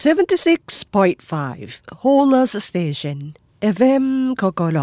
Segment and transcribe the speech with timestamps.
[0.00, 0.02] 76.5
[2.02, 3.18] Holers Station
[3.76, 4.78] FM โคโกโล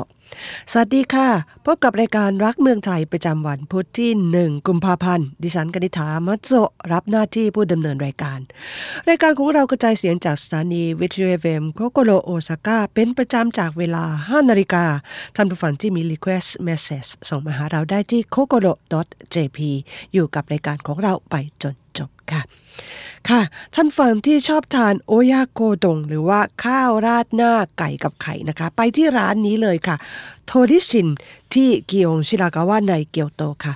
[0.71, 1.27] สวัสดีค่ะ
[1.65, 4.11] พบกับรายการรักเมืองไทยประจำวันพุธที่
[4.41, 6.51] 1 กุมภาพันธ์ ดิฉันกนิษฐามัตโซ
[6.91, 8.39] รับหน้าที่ผู้ดำเนินรายการ
[9.09, 14.85] รายการของเรากระจายเสียงจากสถานีวิทยุ FM COCOLO โอซาก้าเป็นประจำจากเวลา 5 นาฬิกา
[15.35, 19.59] ท่านผู้ฟังที่มี request message ส่งมาหาเราได้ที่ cocolo.jp
[20.13, 22.41] อยู่กับรายการของเราไปจนจบค่ะ
[23.29, 23.41] ค่ะ
[23.75, 29.95] ท่านฟังที่ชอบทานโอยาโกดงหรือว่าข้าวราดหน้าไก่กับไข่นะคะ ไปที่ร้านนี้เลยค่ะ
[30.47, 31.07] โทริชิน
[31.53, 33.73] ที่กิยงชิรากาวะในเกียวโตค่ะ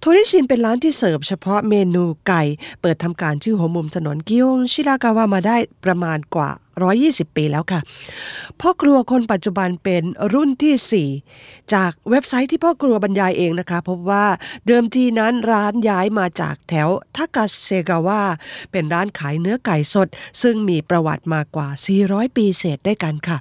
[0.00, 2.42] โทริชินเป็นร้านที่เสิร์ฟเฉพาะเมนูไก่
[2.80, 6.50] เปิดทำการที่อหัวมุมถนนกิยงชิรากาวะมาได้ประมาณกว่า
[6.92, 7.80] 120 ปีแล้วค่ะ
[8.60, 10.02] พ่อครัวคนปัจจุบันเป็น
[10.34, 14.26] รุ่นที่ 4 จากเว็บไซต์ที่พ่อครัวบรรยายเองนะคะ พบว่า
[14.66, 18.22] เดิมทีนั้นร้านย้ายมาจากแถวทากาเซกาวะ
[18.72, 20.08] เป็นร้านขายเนื้อไก่สด
[20.42, 21.68] ซึ่งมีประวัติมากกว่า
[22.02, 23.38] 400 ปีเศษด้วยกันค่ะ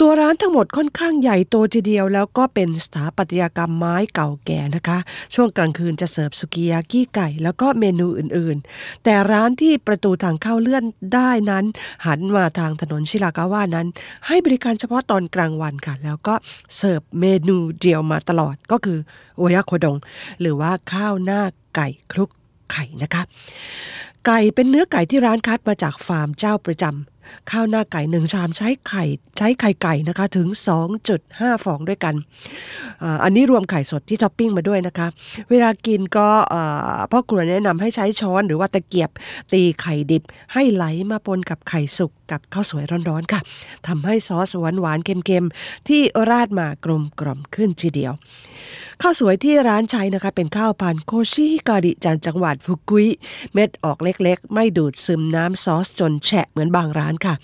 [0.00, 4.98] ตัวร้านทั้งหมดค่อนข้างใหญ่โตทีเดียวแล้วก็เป็นสถาปัตยกรรมไม้เก่าแก่นะคะ
[5.34, 10.84] ช่วงกลางคืนจะเสิร์ฟสุกิยากิไก่ แล้วก็เมนูอื่นๆ แต่ร้านที่ประตูทางเข้าเลื่อน
[11.14, 11.64] ได้นั้น
[12.06, 13.86] หันมาทางถนนชิรากาวะนั้น
[14.26, 16.34] ให้บริการเฉพาะตอนกลางวันค่ะ แล้วก็
[16.76, 18.98] เสิร์ฟเมนูเดียวมาตลอดก็คือ
[19.36, 19.96] โอยาโคดง
[20.40, 21.42] หรือว่าข้าวหน้า
[21.74, 22.30] ไก่คลุก
[22.72, 23.22] ไข่นะคะ
[24.26, 29.04] ไก่เป็นเนื้อไก่ที่ร้านคัดมาจากฟาร์มเจ้าประจำข้าวหน้าไก่หนึ่งชามใช้ไข่
[29.38, 30.48] ใช้ไข่ไก่นะคะถึง
[31.06, 32.14] 2.5 ฟองด้วยกัน
[33.24, 35.06] อันนี้รวมไข่สดที่ท็อปปิ้งมาด้วยนะคะ
[35.50, 36.28] เวลากินก็
[37.10, 39.10] พ่อครัวแนะนำให้ใช้ช้อนหรือว่าตะเกียบ
[39.52, 43.40] ตีไข่ดิบให้ไหลมาปนกับไข่สุก กับข้าวสวยร้อนๆค่ะ
[43.86, 48.12] ทำให้ซอสหวานๆเค็มๆ ที่ราดมากลมกล่อมขึ้นทีเดียว
[49.02, 53.08] ข้าวสวยที่ร้านใช้นะคะเป็นข้าวพันโคชิฮิการิจากจังหวัดฟุกุย
[53.54, 57.34] เม็ดออกเล็กๆ ไม่ดูดซึมน้ำซอสจนแฉะเหมือนบางร้านค่ะ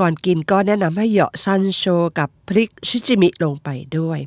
[0.00, 1.84] ก่อนกินก็แนะนำให้เหยาะซันโช
[2.18, 4.18] กับพริกชิจิมิลงไปด้วย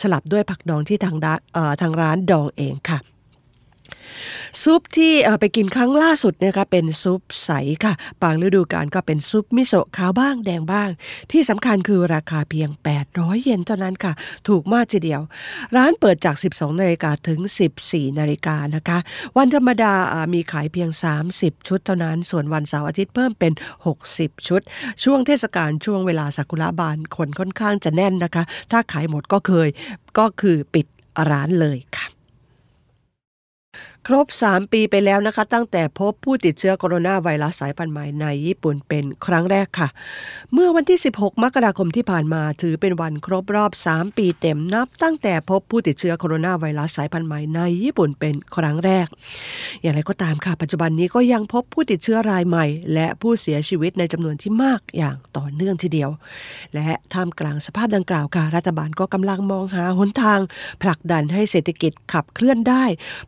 [0.00, 1.40] สลับด้วยผักดองที่ทางร้าน
[1.80, 2.98] ทางร้านดองเองค่ะ
[4.62, 7.50] ซุปที่ไปกินครั้งล่าสุดเนะคะเป็นซุปใส
[7.84, 7.92] ค่ะ
[8.22, 10.88] บางฤดูกาลก็เป็นซุปมิโซะขาวบ้างแดงบ้าง
[11.32, 12.68] ที่สำคัญคือราคาเพียง
[13.06, 14.12] 800 เยนเท่านั้นค่ะ
[14.48, 15.20] ถูกมากทีเดียว
[15.76, 17.40] ร้านเปิดจาก 12 นาฬิกาถึง
[17.78, 18.98] 14 นาฬิกานะคะ
[19.36, 19.94] วันธรรมดา
[20.34, 20.90] มีขายเพียง
[21.28, 23.52] 30 ชุดเท่านั้น ส่วนวันเสาร์อาทิตย์เพิ่มเป็น
[24.00, 24.60] 60 ชุด
[25.04, 29.68] ช่วงเทศกาลช่วงเวลาสักุระบานคนค่อนข้างจะแน่นนะคะ ถ้าขายหมดก็เคย
[30.18, 30.86] ก็คือปิด
[31.30, 32.06] ร้านเลยค่ะ
[34.08, 39.88] ครบ 3 ปีไปแล้วนะคะ ตั้งแต่พบผู้ติดเชื้อโคโรนาไวรัสสายพันธุ์ใหม่ในญี่ปุ่นเป็นครั้งแรกค่ะ
[40.52, 49.06] เมื่อวันที่ 16 มกราคมที่ผ่านมา ถือเป็นวันครบรอบ 3 ปีเต็มนับ ตั้งแต่พบผู้ติดเชื้อโคโรนาไวรัสสายพันธุ์ใหม่ในญี่ปุ่นเป็นครั้งแรก
[49.82, 56.10] อย่างไรก็ตามค่ะ ปัจจุบันนี้ก็ยังพบผู้ติดเชื้อรายใหม่ และผู้เสียชีวิตในจำนวนที่มากอย่างต่อเนื่องทีเดียว
[56.74, 60.40] และท่ามกลางสภาพดังกล่าวค่ะรัฐบาลก็กำลังมองหาหนทาง
[60.82, 62.84] ผลักดันให้เศรษฐกิจขับเคลื่อนได้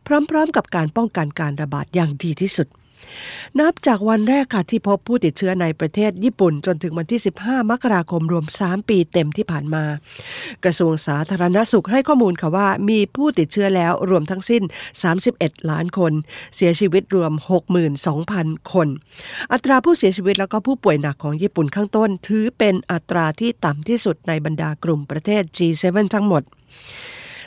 [0.07, 2.67] พร้อม ๆ กับกับการป้องกันการระบาดอย่างดีที่สุด
[3.59, 9.83] นับจากวันแรกค่ะที่พบผู้ติดเชื้อในประเทศญี่ปุ่น จนถึงวันที่ 15 มกราคมรวม 3 ปีเต็มที่ผ่านมา
[10.63, 14.63] กระทรวงสาธารณสุขให้ข้อมูลค่ะว่ามีผู้ติดเชื้อแล้วรวมทั้งสิ้น
[15.15, 16.13] 31 ล้านคน
[16.55, 17.31] เสียชีวิตรวม
[18.01, 18.87] 62,000 คน
[19.51, 25.83] อัตราผู้เสียชีวิตแล้วก็ผู้ป่วยหนักของญี่ปุ่นข้างต้น ถือเป็นอัตราที่ต่ำที่สุดในบรรดากลุ่มประเทศ G7
[26.15, 26.43] ทั้งหมด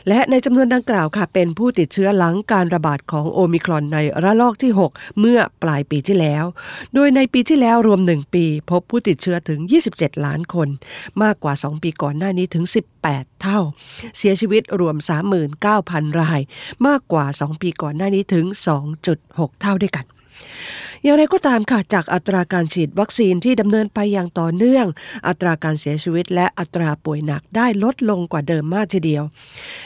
[0.09, 6.45] และในจำนวนดังกล่าวค่ะ เป็นผู้ติดเชื้อหลังการระบาดของโอมิครอนในระลอกที่ 6 เมื่อปลายปีที่แล้ว
[6.95, 9.61] โดยในปีที่แล้วรวม 1 ปี พบผู้ติดเชื้อถึง
[9.93, 10.69] 27 ล้านคน
[11.23, 12.65] มากกว่า 2 ปีก่อนหน้านี้ถึง
[13.03, 13.61] 18 เท่า
[14.17, 14.97] เสียชีวิตรวม
[15.59, 16.41] 39,000 ราย
[16.87, 18.45] มากกว่า 2 ปีก่อนหน้านี้ถึง
[19.05, 20.07] 2.6 เท่าด้วยกัน
[21.03, 24.87] อย่างไรก็ตามค่ะจากอัตราการฉีดวัคซีนที่ดำเนินไปอย่างต่อเนื่อง
[25.29, 29.25] อัตราการเสียชีวิตและอัตราป่วยหนักได้ลดลงกว่าเดิมมากทีเดียว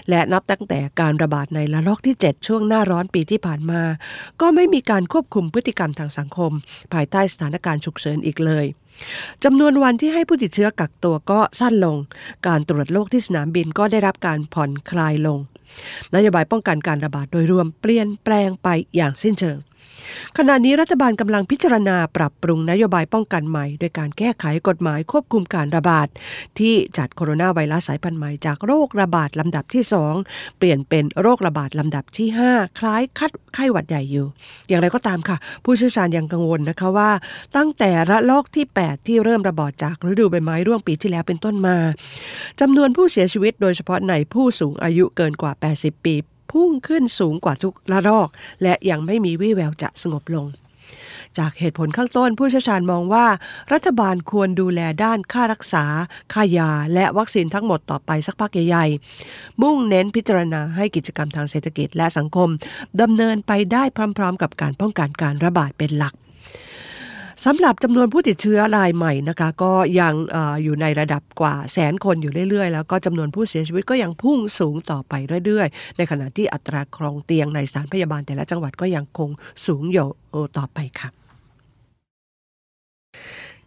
[0.09, 3.83] และนับตั้งแต่การระบาดในระลอกที่ 7 ช่วงหน้าร้อนปีที่ผ่านมา
[4.41, 6.53] ก็ไม่มีการควบคุมพฤติกรรมทางสังคม
[6.93, 8.67] ภายใต้สถานการณ์ฉุกเฉินอีกเลย
[9.45, 11.97] จำนวนวันที่ให้ผู้ติดเชื้อกักตัวก็สั้นลง
[12.47, 15.39] การตรวจโรคที่สนามบินก็ได้รับการผ่อนคลายลง
[16.15, 19.59] นโยบายป้องกันการระบาดโดยรวมเปลี่ยนแปลงไปอย่างสิ้นเชิง
[20.39, 26.09] ขณะนี้รัฐบาลกำลังพิจารณาปรับปรุงนโยบายป้องกันใหม่ โดยการแก้ไขกฎหมายควบคุมการระบาด
[26.59, 29.85] ที่จัดโคโรนาไวรัสสายพันธุ์ใหม่จากโรคระบาดลำดับที่
[30.21, 34.27] 2 เปลี่ยนเป็นโรคระบาดลำดับที่ 5 คล้ายคัดไข้หวัดใหญ่อยู่
[34.69, 37.11] อย่างไรก็ตามค่ะ ผู้เชี่ยวชาญยังกังวลนะคะว่า
[37.57, 41.77] ตั้งแต่ระลอกที่ 8 ที่เริ่มระบาดจากฤดูใบไม้ร่วงปีที่แล้วเป็นต้นมา
[42.61, 46.17] จำนวนผู้เสียชีวิตโดยเฉพาะในผู้สูงอายุเกินกว่า 80 ปี
[46.53, 48.29] พุ่งขึ้นสูงกว่าทุกระลอก
[48.63, 50.47] และยังไม่มีวี่แววจะสงบลง
[51.39, 53.27] จากเหตุผลข้างต้นผู้เชี่ยวชาญมองว่า
[53.73, 55.85] รัฐบาลควรดูแลด้านค่ารักษา
[56.33, 62.49] ค่ายา และวัคซีนทั้งหมดต่อไปสักพักใหญ่ๆ มุ่งเน้นพิจารณาให้กิจกรรมทางเศรษฐกิจและสังคม
[63.01, 63.83] ดำเนินไปได้
[64.19, 66.15] พร้อม ๆ กับการป้องกันการระบาดเป็นหลัก
[67.47, 75.15] สำหรับจำนวนผู้ติดเชื้อรายใหม่นะคะ ก็ยังออยู่ในระดับกว่าแสนคนอยู่เรื่อยๆ แล้วก็จำนวนผู้เสียชีวิตก็ยังพุ่งสูงต่อไป
[75.47, 79.31] เรื่อยๆ ในขณะที่อัตราครองเตียงในสถานพยาบาลแต่ละจังหวัดก็ยังคง
[79.67, 80.09] สูงอยู่
[80.57, 81.09] ต่อไปค่ะ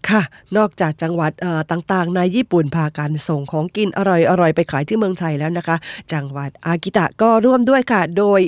[0.10, 0.22] ค่ะ
[0.58, 1.32] นอกจากจังหวัด
[1.72, 5.78] ต่างๆ ในญี่ปุ่นพากันส่งของกินอร่อยๆ ไปขายที่เมืองไทยแล้วนะคะ
[6.14, 8.40] จังหวัดอากิตะก็ร่วมด้วยค่ะ โดย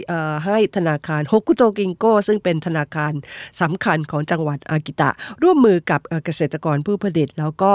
[0.45, 3.13] ให้ธนาคารฮกุโตกิงโกซึ่งเป็นธนาคาร
[3.61, 5.09] สำคัญของจังหวัดอากิตะ
[5.43, 7.71] ร่วมมือกับเกษตรกรผู้ผลิต แล้วก็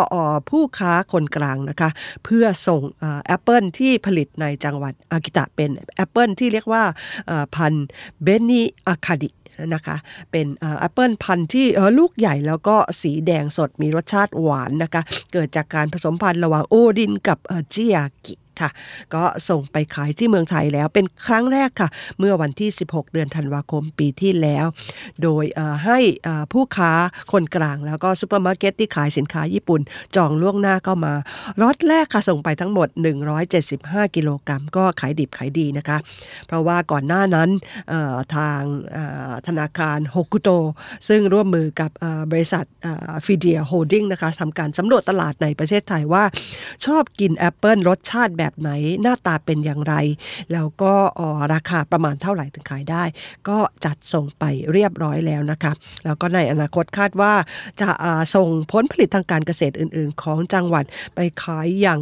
[0.51, 1.91] ผู้ค้าคนกลางนะคะ
[2.25, 2.83] เพื่อส่ง
[3.27, 6.85] แอปเปิลที่ผลิตในจังหวัดอากิตะเป็นแอปเปิลที่เรียกว่า
[7.55, 7.75] พันธุ์
[8.23, 9.31] เบนิอาคาริ
[9.75, 9.97] นะคะ
[10.31, 10.47] เป็น
[10.79, 11.67] แอปเปิลพันธุ์ที่
[11.99, 15.03] ลูกใหญ่แล้วก็สีแดงสดมีรสชาติหวานนะคะ
[15.33, 17.39] เกิดจากการผสมพันธุ์ระหว่างโอรินกับ
[17.71, 17.97] ชิอา
[18.27, 18.71] กิ ค่ะ
[19.15, 21.89] ก็ส่งไปขายที่เมืองไทยแล้วเป็นครั้งแรกค่ะ
[22.19, 24.67] เมื่อวันที่ 16 เดือนธันวาคมปีที่แล้ว
[25.23, 25.45] โดย
[25.85, 25.99] ให้
[26.53, 26.93] ผู้ค้า
[27.33, 29.81] คนกลางแล้วก็ซูเปอร์มาร์เก็ตที่ขายสินค้าญี่ปุ่น
[30.17, 31.15] จองล่วงหน้าเข้ามา
[31.63, 32.89] ล็อตแรกค่ะส่งไปทั้งหมด
[33.53, 35.99] 175 กิโลกรัม ก็ขายดิบขายดีนะคะ
[36.47, 37.49] เพราะว่าก่อนหน้านั้น
[38.37, 38.61] ทาง
[39.47, 40.51] ธนาคารฮกุโต
[41.09, 41.91] ซึ่งร่วมมือกับ
[42.33, 42.65] บริษัท
[43.27, 46.25] Fidea Holdings นะคะทำการสำรวจตลาดในประเทศไทยว่า
[46.87, 48.73] ชอบกินแอปเปิลรสชาติแบบไหน
[49.03, 49.95] หน้าตาเป็นอย่างไร
[50.53, 50.95] แล้วก็
[51.55, 53.05] ราคาประมาณเท่าไหร่ถึงขายได้
[53.49, 55.73] ก็จัดส่งไปเรียบร้อยแล้วนะคะ
[56.05, 57.33] แล้วก็ในอนาคตคาดว่า
[57.81, 57.91] จะ
[58.35, 60.85] ส่งผลผลิตทางการเกษตรอื่น ๆ ของจังหวัด
[61.15, 62.01] ไปขายอย่าง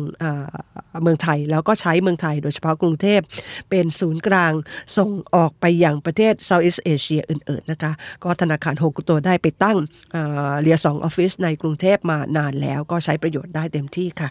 [1.03, 3.21] เมืองไทย แล้วก็ใช้เมืองไทยโดยเฉพาะกรุงเทพ
[3.71, 4.53] เป็นศูนย์กลาง
[4.97, 7.93] ส่งออกไปยังประเทศ Southeast Asia อื่น ๆ นะคะ
[8.25, 9.79] ก็ธนาคารโฮกุโตได้ไปตั้ง
[10.63, 14.29] liaison office ในกรุงเทพมานานแล้วก็ใช้ประโยชน์ได้เต็มที่ค่ะ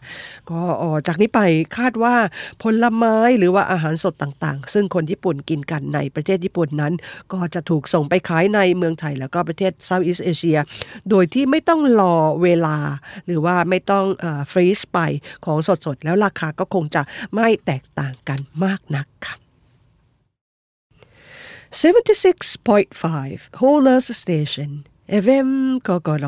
[0.52, 0.62] ก็
[1.08, 1.42] จากนี้ไป
[1.78, 2.16] คาดว่า
[2.64, 6.94] ผลไม้หรือว่าอาหารสดต่างๆ ซึ่งคนญี่ปุ่นกินกันในประเทศญี่ปุ่นนั้น
[7.34, 10.60] ก็จะถูกส่งไปขายในเมืองไทยแล้วก็ประเทศ Southeast Asia
[11.10, 12.78] โดยที่ไม่ต้องรอเวลา
[13.26, 14.06] หรือว่าไม่ต้อง
[14.52, 15.00] freeze ไป
[15.46, 17.02] ของสดๆ แล้วราคาก็คงจะ
[17.36, 19.36] ไม่แตกต่างกันมากนักค่ะ
[21.82, 24.72] 76.5 Holers Station
[25.24, 25.50] FM
[25.88, 26.26] กกร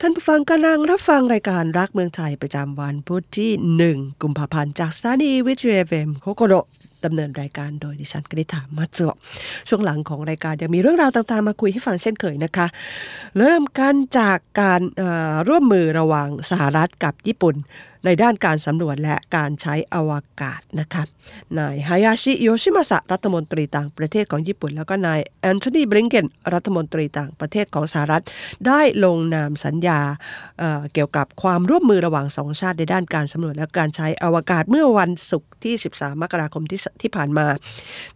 [0.00, 3.50] ท่านผู้ฟังกำลังรับฟังรายการรักเมืองไทยประจำวันพุธที่
[4.04, 6.54] 1 กุมภาพันธ์จากสถานีวิทยุ FM COCOLO
[7.04, 9.14] ดำเนินรายการโดยดิฉันกนิษฐามาเจา
[9.68, 12.66] ช่วงหลังของรายการยังมีเรื่องราวต่างๆ มาคุยให้ฟังเช่นเคยนะคะ
[13.38, 14.80] เริ่มกันจากการ
[15.48, 17.54] ร่วมมือระหว่างสหรัฐกับญี่ปุ่น
[18.04, 20.12] ในด้านการสำรวจและการใช้อว
[20.42, 21.02] กาศนะคะ
[21.58, 28.22] นายฮายาชิโยชิมาสะรัฐมนตรีต่างประเทศของญี่ปุ่น แล้วก็นายแอนโทนีบริงเกนรัฐมนตรีต่างประเทศของสหรัฐ
[28.66, 30.00] ได้ลงนามสัญญา
[30.58, 37.46] เเกี่ยวกับความร่วมมือระหว่างสองชาติในด้านการสำรวจและการใช้อวกาศเมื่อวันศุกร์ที่ 13 มกราคมที่ที่ผ่านมา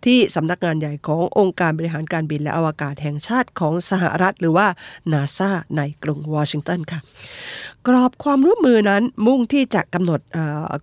[0.04, 4.66] ที่สำนักงานใหญ่ขององค์การบริหารการบินและอวกาศแห่งชาติของสหรัฐ หรือว่า
[5.12, 7.00] นาซาในกรุงวอชิงตันค่ะ
[7.88, 10.20] กรอบความร่วมมือนั้นมุ่งที่จะกำหนด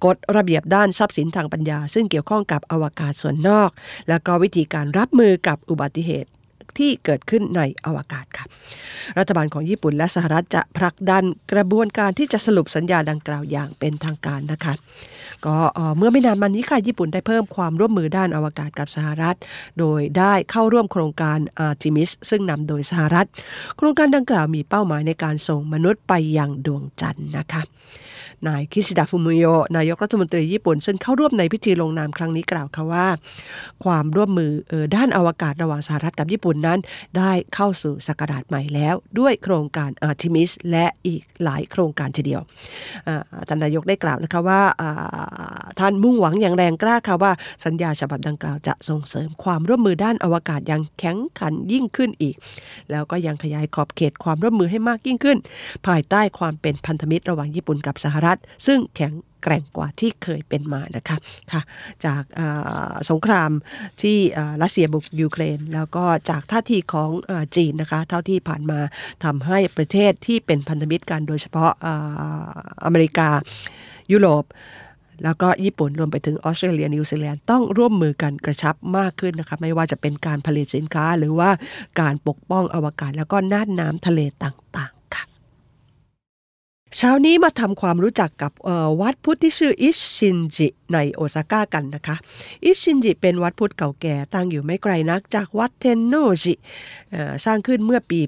[0.06, 3.70] กฎระเบียบด้านทรัพย์สินทางปัญญา ซึ่งเกี่ยวข้องกับอวกาศส่วนนอก
[4.10, 6.30] และก็วิธีการรับมือกับอุบัติเหตุ
[6.80, 8.46] ที่เกิดขึ้นในอวกาศค่ะ
[9.18, 11.24] รัฐบาลของญี่ปุ่นและสหรัฐจะผลักดัน
[11.54, 14.74] กระบวนการที่จะสรุปสัญญาดังกล่าวอย่างเป็นทางการนะคะ
[15.46, 15.58] ก็
[15.98, 19.38] เมื่อไม่นานมานี้ค่ะญี่ปุ่นได้เพิ่มความร่วมมือด้านอวกาศกับสหรัฐ
[19.80, 23.28] โดยได้เข้าร่วมโครงการอาร์ติมิสซึ่งนำโดยสหรัฐ
[23.78, 27.62] โครงการดังกล่าวมีเป้าหมายในการส่งมนุษย์ไปยังดวงจันทร์นะคะ
[28.48, 29.46] นายคิชิดะฟุมิโย
[29.78, 33.08] นายกรัฐมนตรีญี่ปุ่น ซึ่งเข้าร่วมในพิธีลงนามครั้งนี้กล่าวค่ะว่า
[33.84, 36.80] ความร่วมมืออด้านอวกาศระหว่างสหรัฐกับญี่ปุ่นนั้น
[37.18, 42.42] ได้เข้าสู่สกราชใหม่แล้ว ด้วยโครงการอาร์ทิมิสและอีกหลายโครงการทีเดียว
[43.48, 44.62] ท่านนายกได้กล่าวนะคะว่า
[45.80, 47.32] ท่านมุ่งหวังอย่างแรงกล้าค่ะว่า
[47.66, 52.36] สัญญาฉบับดังกล่าวจะส่งเสริมความร่วมมือด้านอวกาศอย่างแข็งขันยิ่งขึ้นอีก
[52.92, 55.38] แล้วก็ยังขยายขอบเขตความร่วมมือให้มากยิ่งขึ้น
[55.88, 59.14] ภายใต้ความเป็นพันธมิตรระหว่างญี่ปุ่นกับสหรัฐ ซึ่งแข็ง
[59.44, 61.18] แกร่งกว่าที่เคยเป็นมานะคะ
[61.52, 61.62] ค่ะ
[62.06, 62.24] จาก
[63.10, 63.52] สงคราม
[64.02, 64.18] ที่
[64.62, 67.10] รัสเซียบุกยูเครน แล้วก็จากท่าทีของ
[67.56, 68.80] จีนนะคะเท่าที่ผ่านมา
[69.24, 71.72] ทำให้ประเทศที่เป็นพันธมิตรกันโดยเฉพาะ
[72.86, 73.30] อเมริกา
[74.12, 74.46] ยุโรป
[75.24, 81.50] แล้วก็ญี่ปุ่นรวมไปถึงออสเตรเลียนิวซีแลนด์ต้องร่วมมือกันกระชับมากขึ้นนะคะไม่ว่าจะเป็นการผลิตสินค้าหรือว่า
[82.02, 84.95] การปกป้องอวกาศแล้วก็น่านน้ำทะเลต่าง
[86.98, 88.52] เช้านี้มาทำความรู้จักกับ
[89.02, 92.16] วัดพุทธที่ชื่ออิชินจิในโอซาก้ากันนะคะ
[92.64, 96.14] อิชินจิเป็นวัดพุทธเก่าแก่ตั้งอยู่ไม่ไกลนักจากวัดเทนโน
[96.44, 96.54] จิ
[97.46, 98.20] สร้างขึ้นเมื่อปี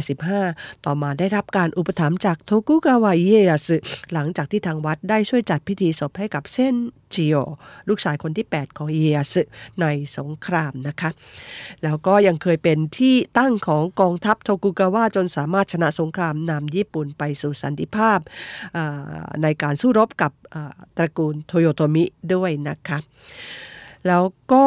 [0.00, 3.76] 1185 ต่อมาได้รับการอุปถัมภ์จากโทกุกาวะเยสึ
[4.12, 6.74] หลังจากที่ทางวัดได้ช่วยจัดพิธีศพให้กับเส้น
[7.14, 7.36] จิโอ
[7.88, 9.42] ลูกชายคนที่ 8 ของเยยสึ
[9.80, 11.10] ในสงครามนะคะ
[11.84, 18.18] แล้วก็ยังเคยเป็นที่ตั้งของกองทัพโทกุกาวะจนสามารถชนะสงครามนำญี่ปุ่นไปสู่สันติภาพ
[19.42, 20.32] ในการสู้รบกับ
[20.96, 22.98] ตระกูลโตโยโตมิด้วยนะคะ
[24.06, 24.64] แล้วก็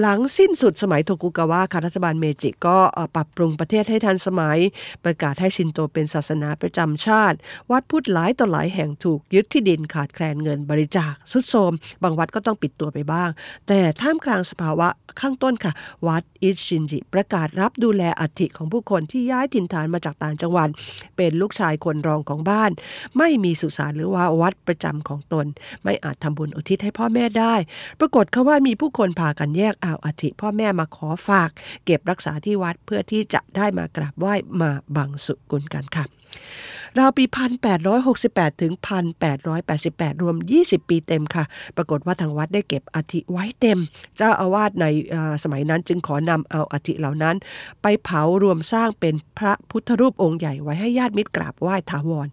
[0.00, 2.76] หลังสิ้นสุดสมัยโทกุกาวะค่ะรัฐบาลเมจิก็
[3.14, 4.58] ปรับปรุงประเทศให้ทันสมัย
[5.04, 7.36] ประกาศให้ชินโตเป็นศาสนาประจำชาติ
[7.70, 13.30] วัดพุทธหลายต่อหลายแห่งถูกยึดที่ดินขาดแคลนเงินบริจาคสุดโทมบางวัดก็ต้องปิดตัวไปบ้าง
[13.68, 14.88] แต่ท่ามกลางสภาวะ
[15.20, 15.72] ข้างต้นค่ะ
[16.06, 20.68] วัดอิชินจิ ประกาศรับดูแลอัฐิของผู้คนที่ย้ายถิ่นฐานมาจากต่างจังหวัด
[21.16, 22.70] เป็นลูกชายคนรองของบ้าน
[23.18, 25.46] ไม่มีสุสานหรือว่าวัดประจำของตน
[25.82, 27.54] ไม่อาจทำบุญอุทิศให้พ่อแม่ได้
[28.00, 31.50] ปรากฏเขาว่ามีผู้คนพากันแยกเอาอาธิพ่อแม่มาขอฝาก
[31.84, 36.04] เก็บรักษาที่วัดเพื่อที่จะได้มากราบไหว้มาบังสุกุลกันค่ะ
[36.98, 37.24] ราวปี
[37.92, 38.72] 1868 ถึง
[39.46, 41.44] 1888 รวม 20 ปีเต็มค่ะ
[41.76, 43.78] ปรากฏว่าทางวัดได้เก็บอธิไว้เต็ม
[44.16, 44.86] เจ้าอาวาสใน
[45.42, 47.36] สมัยนั้นจึงขอนำเอาอธิเหล่านั้น
[47.82, 52.28] ไปเผารวมสร้างเป็นพระพุทธรูปองค์ใหญ่ไว้ให้ญาติมิตรกราบไหว้ถาวร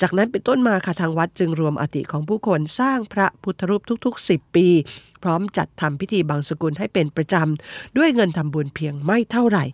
[0.00, 4.66] จากนั้นเป็นต้นมาค่ะทางวัดจึงรวมอธิของผู้คนสร้างพระพุทธรูปทุก ๆ 10 ปี
[5.24, 9.64] พร้อมจัดทำพิธีบางสกุลให้เป็นประจำด้วยเงินทำบุญเพียงไม่เท่าไหร่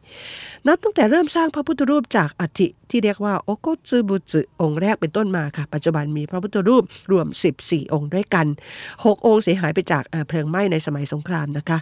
[0.67, 7.27] นับตั้งแต่เริ่มสร้างพระพุทธรูปจากอธิที่เรียกว่าโอโกซึบุจึองค์แรกเป็นต้นมาค่ะ ปัจจุบันมีพระพุทธรูปรวม
[7.61, 8.47] 14 องค์ด้วยกัน
[8.91, 11.79] 6 องค์เสียหายไปจากเพลิงไหม้ในสมัยสงครามนะคะ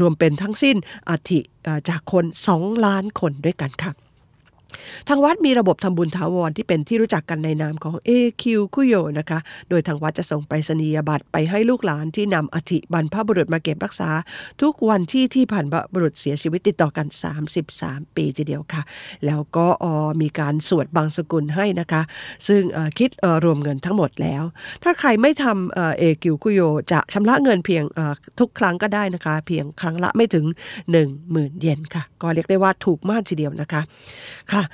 [0.00, 0.76] รวมเป็นทั้งสิ้น
[1.10, 1.40] อัฐิ
[1.88, 3.92] จากคน 2 ล้านคนด้วยกันค่ะ
[5.08, 8.44] ทางวัดมีระบบทำบุญถาวรที่เป็นที่รู้จักกันในนามของ AQ
[8.74, 14.10] คุโยนะคะ โดยทางวัดจะส่งไปรษณียบัตรไปให้ลูกหลานที่นำอธิบรรพบุรุษมาเก็บรักษา
[14.62, 17.06] ทุกวันที่ที่ผ่านบุรุษเสียชีวิตติดต่อกัน
[17.64, 18.82] 33 ปีทีเดียวค่ะ
[19.26, 19.66] แล้วก็
[20.20, 22.02] มีการสวดบางสกุลให้นะคะ
[22.46, 22.62] ซึ่ง
[22.98, 23.10] คิด
[23.44, 24.42] รวมเงินทั้งหมดแล้ว
[24.82, 26.60] ถ้าใครไม่ทำเอคิวคุโย
[26.92, 27.84] จะชำระเงินเพียง
[28.38, 30.44] ทุกครั้งก็ได้นะคะ เพียงครั้งละไม่ถึง
[31.02, 33.82] 10,000 เยนค่ะ ก็เรียกได้ว่าถูกมากทีเดียวนะคะ
[34.58, 34.66] ค่ะ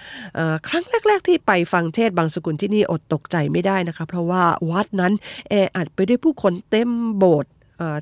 [0.69, 5.13] ครั้งแรก ๆ ที่ไปฟังเทศบางสกุลที่นี่อดตกใจไม่ได้นะคะ เพราะว่าวัดนั้น
[5.51, 7.53] แออัดไปด้วยผู้คนเต็มโบสถ์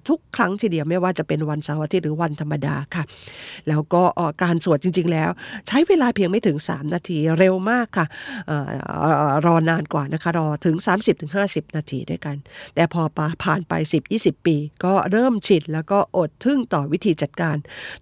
[0.09, 3.05] ทุกครั้งทีเดียวไม่ว่าจะเป็นวันเสาร์อาทิตย์หรือวันธรรมดาค่ะ
[3.69, 4.03] แล้วก็
[4.43, 5.31] การสวดจริง ๆ แล้ว
[5.69, 8.07] ใช้เวลาเพียงไม่ถึง 3 นาทีเร็วมากค่ะ
[9.47, 10.77] รอนานกว่านะคะรอถึง
[11.27, 12.37] 30-50 นาทีด้วยกัน
[12.75, 13.03] แต่พอ
[13.45, 13.73] ผ่านไป
[14.13, 17.57] 10-20 ปี ก็เริ่มชิดแล้วก็อดทึ่งต่อวิธีจัดการ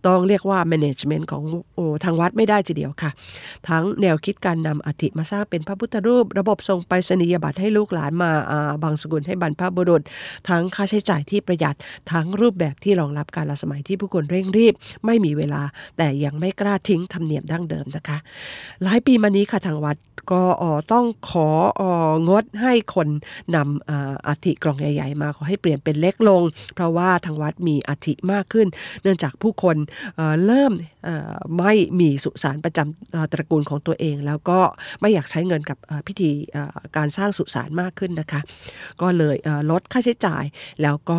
[0.07, 1.45] ต้องเรียกว่า management ของ
[2.05, 3.11] ทางวัดไม่ได้ทีเดียวค่ะ
[3.69, 8.31] ทั้งแนวคิดการนำอธิมาสร้างเป็นพระพุทธรูป ระบบส่งไปสนียบัตรให้ลูกหลานมา
[8.83, 10.03] บางสกุลให้บรรพบุรุษ
[10.49, 11.70] ทั้งค่าใช้จ่ายที่ประหยัด
[12.13, 14.75] ทั้งรูปแบบที่รองรับการละสมัยที่ผู้คนเร่งรีบ
[15.07, 15.63] ไม่มีเวลา
[15.97, 18.19] แต่ยังไม่กล้าทิ้งธรรมเนียมดั้งเดิมนะคะ
[18.83, 19.97] หลายปีมานี้ค่ะทางวัด
[20.33, 20.43] ก็
[20.93, 21.51] ต้องขอ
[22.29, 23.09] งดให้คน
[23.57, 26.43] นำอัฐิกล่องใหญ่ ๆ มาขอให้เปลี่ยนเป็นเล็กลง
[26.75, 28.67] เพราะว่าทางวัดมีอัฐิมากขึ้น
[29.03, 29.77] เนื่องจากผู้คน
[30.47, 30.73] เริ่ม
[31.59, 34.61] ไม่มีสุสานประจำตระกูลของตัวเอง แล้วก็
[35.01, 36.31] ไม่อยากใช้เงินกับพิธี
[36.97, 38.41] การสร้างสุสานมากขึ้นนะคะ
[39.03, 39.37] ก็เลย
[39.71, 40.45] ลดค่าใช้จ่าย
[40.83, 41.19] แล้วก็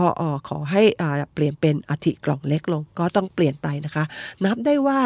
[0.50, 0.84] ขอให้
[1.34, 4.04] เปลี่ยนเป็นอัฐิกล่องเล็กลง ก็ต้องเปลี่ยนไปนะคะ
[4.46, 5.00] นับได้ว่า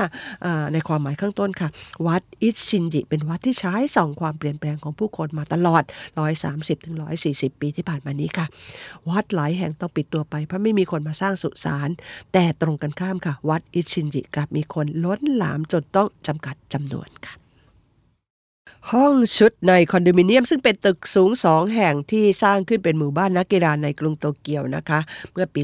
[0.74, 1.70] ในความหมายข้างต้นค่ะ
[2.08, 5.84] วัดอิชินจิเป็นวัดที่ใช้ส่องความเปลี่ยนแปลงของผู้คนมาตลอด
[6.34, 6.96] 130ถึง
[7.30, 8.46] 140 ปีที่ผ่านมานี้ค่ะ
[9.10, 11.90] วัดหลายแห่งต้องปิดตัวไปเพราะไม่มีคนมาสร้างสุสาน
[12.34, 17.45] แต่ตรงกันข้ามค่ะ วัดอิชินจิกลับมีคนล้นหลามจนต้องจำกัดจำนวนค่ะ
[18.94, 25.00] ห้องชุดในคอนโดมิเนียม ซึ่งเป็นตึกสูงสองแห่งที่สร้างขึ้นเป็นหมู่บ้านนักกีฬาในกรุงโตเกียวนะคะ
[25.34, 25.62] เมื่อปี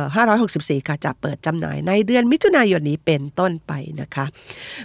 [0.00, 4.26] 2564 ค่ะจะเปิดจำหน่ายในเดือนมิถุนายนนี้เป็นต้นไปนะคะ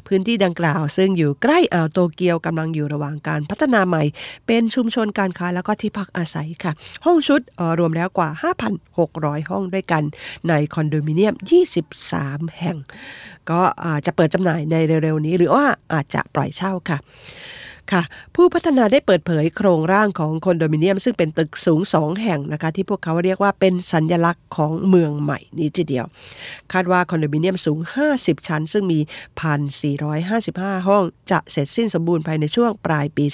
[0.08, 4.04] พื้นที่ดังกล่าวซึ่งอยู่ใกล้อ่าวโตเกียวกำลังอยู่ระหว่างการพัฒนาใหม่
[4.48, 6.72] เป็นชุมชนการค้าแล้วก็ที่พักอาศัยค่ะ
[7.06, 7.42] ห้องชุด
[7.80, 8.30] รวมแล้วกว่า
[8.90, 10.04] 5,600 ห้องด้วยกัน
[10.50, 11.34] ในคอนโดมิเนียม
[11.98, 12.78] 23 แห่ง
[13.52, 13.62] ก็
[14.06, 16.98] จะเปิดจำหน่ายในเร็วๆนี้ หรือว่าอาจจะปล่อยเช่าค่ะ
[17.92, 18.04] ค่ะ
[18.36, 26.06] ผู้พัฒนาได้เปิดเผยโครงร่างของคอนโดมิเนียม ซึ่งเป็นตึกสูงสองแห่งนะคะที่พวกเขาเรียกว่าเป็นสัญญลักษณ์ของเมืองใหม่นี้ทีเดียว
[26.74, 27.80] คาดว่าคอนโดมิเนียมสูง
[28.14, 29.00] 50 ชั้น ซึ่งมี
[29.98, 33.26] 1,455 ห้องจะเสร็จสิ้นสมบูรณ์ภายในช่วงปลายปี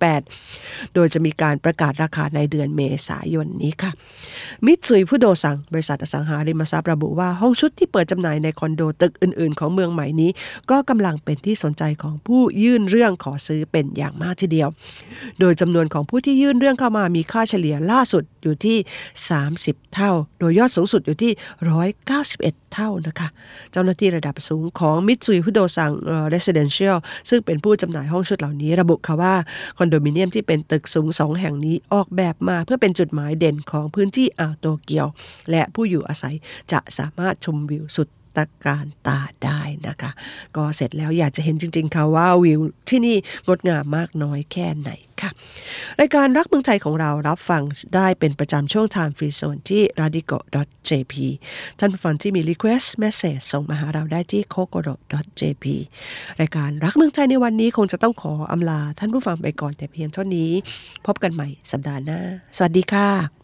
[0.00, 3.90] 2568 โดยจะมีการประกาศราคาในเดือนเมษายนนี้ค่ะ
[4.66, 10.30] มิตซุยผู้โดสัง บริษัทอสังหาริมทรัพย์ระบุว่าห้องชุดที่เปิดจำหน่ายในคอนโดตึกอื่น ๆ ของเมืองใหม่นี้
[10.70, 14.68] ก็กำลังเป็นที่สนใจของผู้ยื่นเรื่องขอซื้ออเป็นอย่างมากทีเดียว
[15.40, 18.76] โดยจำนวนของผู้ที่ยื่นเรื่องเข้ามามีค่าเฉลี่ยล่าสุดอยู่ที่
[19.36, 21.32] 30 เท่า โดยยอดสูงสุดอยู่ที่
[22.02, 23.28] 191 เท่านะคะ
[23.72, 26.96] เจ้าหน้าที่ระดับสูงของมิตซุยพุโดซังเอ่อ Residential
[27.28, 29.34] ซึ่งเป็นผู้จำหน่ายห้องชุดเหล่านี้ ระบุค่ะว่า
[29.78, 35.06] คอนโดมิเนียมที่เป็นตึกสูงสองแห่งนี้ออกแบบมาเพื่อเป็นจุดหมายเด่นของพื้นที่อ่าวโตเกียว
[35.50, 36.34] และผู้อยู่อาศัย
[36.72, 40.10] จะสามารถชมวิวสุด ตะการตาได้นะคะ
[40.56, 45.30] ก็เสร็จแล้วอยากจะเห็นจริง ๆ ค่ะว่าวิวที่นี่งดงามมากน้อยแค่ไหนค่ะ
[46.00, 47.62] รายการรักเมืองไทยของเรารับฟัง
[47.94, 51.14] ได้เป็นประจำช่วง Time Free Zone ที่ radico.jp
[51.78, 55.66] ท่านผู้ฟังที่มี request message ส่งมาหาเราได้ที่ kokoro.jp
[56.40, 60.50] รายการรักเมืองไทยในวันนี้คงจะต้องขออำลาท่านผู้ฟังไปก่อนแต่เพียงเท่านี้
[61.06, 62.20] พบกันใหม่สัปดาห์หน้า
[62.56, 63.41] สวัสดีค่ะ